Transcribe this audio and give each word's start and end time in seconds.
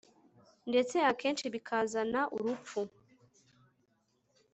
ndetse 0.69 0.95
akenshi 1.11 1.45
bikazana 1.53 2.21
urupfu 2.35 2.79